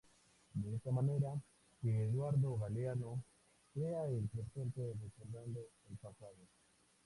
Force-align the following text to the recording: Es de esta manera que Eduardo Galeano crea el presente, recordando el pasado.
Es 0.57 0.63
de 0.63 0.75
esta 0.77 0.89
manera 0.91 1.39
que 1.79 2.05
Eduardo 2.07 2.57
Galeano 2.57 3.23
crea 3.71 4.07
el 4.07 4.27
presente, 4.29 4.95
recordando 4.99 5.61
el 5.91 5.97
pasado. 5.97 6.33